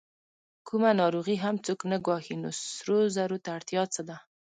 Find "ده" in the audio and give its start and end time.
4.07-4.17